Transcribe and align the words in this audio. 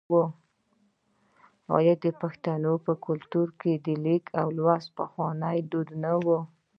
آیا 1.77 1.93
د 2.03 2.05
پښتنو 2.21 2.73
په 2.85 2.93
کلتور 3.05 3.47
کې 3.59 3.73
د 3.85 3.87
لیک 4.05 4.25
لوستل 4.57 4.91
پخوانی 4.99 5.57
دود 5.71 5.89
نه 6.03 6.13
و؟ 6.23 6.27